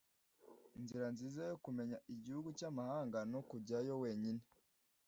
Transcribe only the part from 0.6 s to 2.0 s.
Inzira nziza yo kumenya